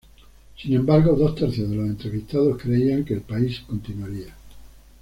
[0.59, 4.33] Sin embargo, dos tercios de los entrevistados creían que el país continuaría.